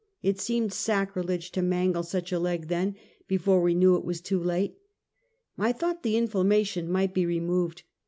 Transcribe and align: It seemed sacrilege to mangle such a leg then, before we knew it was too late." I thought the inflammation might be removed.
It 0.23 0.39
seemed 0.41 0.73
sacrilege 0.73 1.51
to 1.51 1.61
mangle 1.61 2.01
such 2.01 2.31
a 2.31 2.39
leg 2.39 2.69
then, 2.69 2.95
before 3.27 3.61
we 3.61 3.75
knew 3.75 3.95
it 3.95 4.03
was 4.03 4.19
too 4.19 4.39
late." 4.41 4.79
I 5.59 5.71
thought 5.73 6.01
the 6.01 6.17
inflammation 6.17 6.89
might 6.91 7.13
be 7.13 7.27
removed. 7.27 7.83